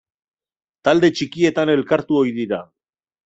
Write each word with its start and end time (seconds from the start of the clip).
Talde 0.87 1.09
txikietan 1.19 1.73
elkartu 1.75 2.17
ohi 2.21 2.35
dira. 2.41 2.61